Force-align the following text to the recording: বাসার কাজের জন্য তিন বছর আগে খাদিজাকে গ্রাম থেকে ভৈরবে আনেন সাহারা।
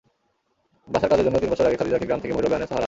বাসার 0.87 1.09
কাজের 1.11 1.25
জন্য 1.27 1.37
তিন 1.41 1.49
বছর 1.51 1.67
আগে 1.67 1.79
খাদিজাকে 1.79 2.07
গ্রাম 2.07 2.19
থেকে 2.21 2.35
ভৈরবে 2.35 2.55
আনেন 2.55 2.67
সাহারা। 2.67 2.79